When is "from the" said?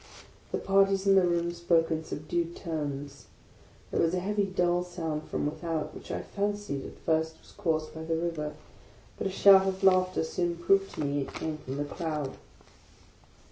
11.59-11.85